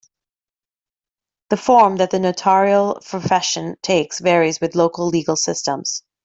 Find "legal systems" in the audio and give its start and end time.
5.05-6.01